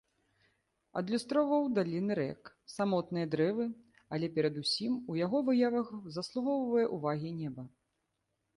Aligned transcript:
Адлюстроўваў 1.01 1.67
даліны 1.79 2.13
рэк, 2.19 2.49
самотныя 2.77 3.25
дрэвы, 3.37 3.65
але 4.17 4.31
перад 4.39 4.55
усім 4.65 4.93
у 5.13 5.21
яго 5.25 5.37
выявах 5.53 5.87
заслугоўвае 6.19 6.85
ўвагі 6.99 7.31
неба. 7.43 7.63